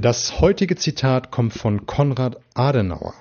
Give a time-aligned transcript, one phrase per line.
[0.00, 3.12] Das heutige Zitat kommt von Konrad Adenauer.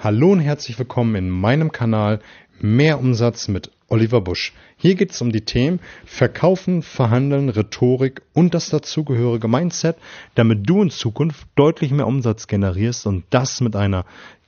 [0.00, 2.20] Hallo und herzlich willkommen in meinem Kanal
[2.60, 4.52] Mehr Umsatz mit Oliver Busch.
[4.76, 9.96] Hier geht es um die Themen Verkaufen, Verhandeln, Rhetorik und das dazugehörige Mindset,
[10.36, 14.04] damit du in Zukunft deutlich mehr Umsatz generierst und das mit einer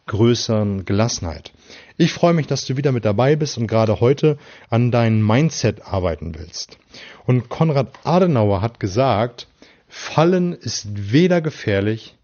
[0.07, 1.51] größeren Gelassenheit.
[1.97, 4.39] Ich freue mich, dass du wieder mit dabei bist und gerade heute
[4.69, 6.79] an deinem Mindset arbeiten willst.
[7.27, 9.49] Und Konrad Adenauer hat gesagt,
[9.93, 12.17] Fallen ist weder gefährlich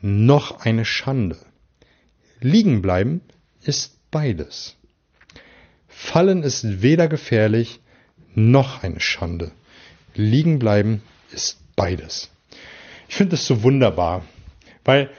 [0.00, 1.36] noch eine Schande.
[2.40, 3.22] Liegen bleiben
[3.60, 4.76] ist beides.
[5.88, 7.80] Fallen ist weder gefährlich
[8.36, 9.50] noch eine Schande.
[10.14, 11.02] Liegen bleiben
[11.32, 12.30] ist beides.
[13.08, 14.24] Ich finde es so wunderbar,
[14.84, 15.10] weil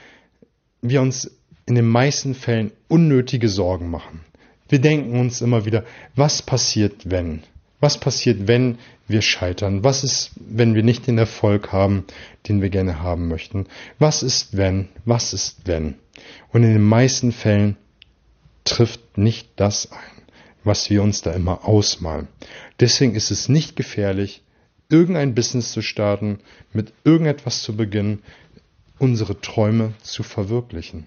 [0.80, 1.30] wir uns
[1.66, 4.24] in den meisten Fällen unnötige Sorgen machen.
[4.70, 5.84] Wir denken uns immer wieder,
[6.16, 7.42] was passiert, wenn?
[7.80, 9.82] Was passiert, wenn wir scheitern?
[9.82, 12.04] Was ist, wenn wir nicht den Erfolg haben,
[12.46, 13.66] den wir gerne haben möchten?
[13.98, 14.88] Was ist, wenn?
[15.04, 15.94] Was ist, wenn?
[16.52, 17.76] Und in den meisten Fällen
[18.64, 20.22] trifft nicht das ein,
[20.62, 22.28] was wir uns da immer ausmalen.
[22.78, 24.42] Deswegen ist es nicht gefährlich,
[24.90, 26.40] irgendein Business zu starten,
[26.72, 28.22] mit irgendetwas zu beginnen,
[28.98, 31.06] unsere Träume zu verwirklichen.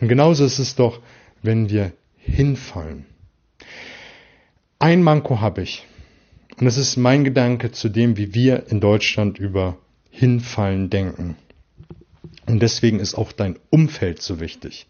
[0.00, 1.00] Und genauso ist es doch,
[1.42, 3.06] wenn wir hinfallen.
[4.78, 5.84] Ein Manko habe ich.
[6.58, 9.76] Und das ist mein Gedanke zu dem, wie wir in Deutschland über
[10.10, 11.36] Hinfallen denken.
[12.46, 14.86] Und deswegen ist auch dein Umfeld so wichtig.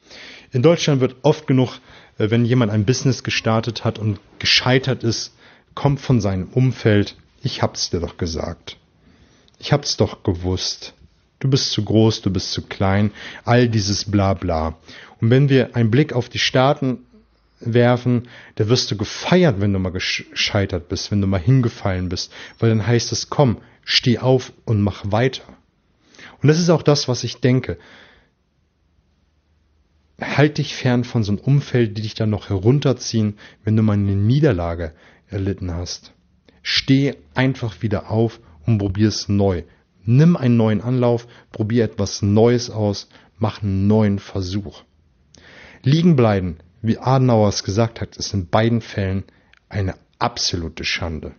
[0.53, 1.81] In Deutschland wird oft genug,
[2.19, 5.35] äh, wenn jemand ein Business gestartet hat und gescheitert ist,
[5.75, 8.77] kommt von seinem Umfeld, ich hab's dir doch gesagt.
[9.59, 10.95] Ich hab's doch gewusst.
[11.39, 13.11] Du bist zu groß, du bist zu klein,
[13.45, 14.79] all dieses Blabla.
[15.21, 16.99] Und wenn wir einen Blick auf die Staaten
[17.61, 22.33] werfen, da wirst du gefeiert, wenn du mal gescheitert bist, wenn du mal hingefallen bist,
[22.59, 25.45] weil dann heißt es, komm, steh auf und mach weiter.
[26.43, 27.79] Und das ist auch das, was ich denke.
[30.21, 33.95] Halt dich fern von so einem Umfeld, die dich dann noch herunterziehen, wenn du mal
[33.95, 34.95] eine Niederlage
[35.29, 36.13] erlitten hast.
[36.63, 39.63] Steh einfach wieder auf und probier's neu.
[40.05, 44.83] Nimm einen neuen Anlauf, probier etwas Neues aus, mach einen neuen Versuch.
[45.83, 49.25] Liegen bleiben wie Adenauer es gesagt hat, ist in beiden Fällen
[49.69, 51.35] eine absolute Schande.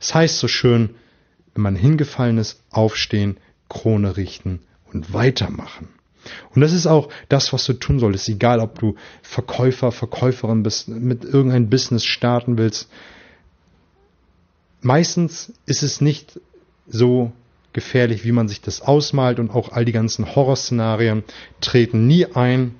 [0.00, 0.94] Es heißt so schön,
[1.54, 3.38] wenn man hingefallen ist, aufstehen,
[3.68, 4.60] Krone richten
[4.92, 5.88] und weitermachen.
[6.54, 10.88] Und das ist auch das, was du tun solltest, egal ob du Verkäufer, Verkäuferin bist,
[10.88, 12.90] mit irgendein Business starten willst.
[14.80, 16.40] Meistens ist es nicht
[16.86, 17.32] so
[17.72, 21.24] gefährlich, wie man sich das ausmalt und auch all die ganzen Horrorszenarien
[21.60, 22.74] treten nie ein.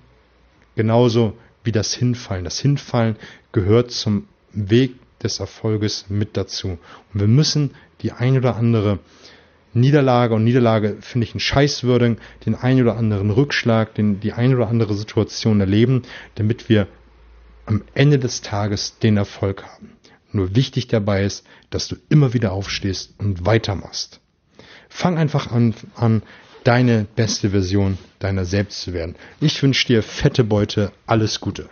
[0.77, 2.45] Genauso wie das Hinfallen.
[2.45, 3.17] Das Hinfallen
[3.53, 6.79] gehört zum Weg des Erfolges mit dazu.
[7.13, 9.01] Und wir müssen die ein oder andere
[9.73, 14.55] Niederlage und Niederlage finde ich ein Scheißwürdigen, den ein oder anderen Rückschlag, den, die ein
[14.55, 16.03] oder andere Situation erleben,
[16.37, 16.87] damit wir
[17.67, 19.93] am Ende des Tages den Erfolg haben.
[20.31, 24.21] Nur wichtig dabei ist, dass du immer wieder aufstehst und weitermachst.
[24.89, 26.23] Fang einfach an, an
[26.65, 29.15] deine beste Version deiner selbst zu werden.
[29.41, 31.69] Ich wünsche dir fette Beute, alles Gute.